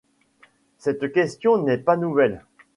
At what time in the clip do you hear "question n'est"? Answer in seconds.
1.13-1.77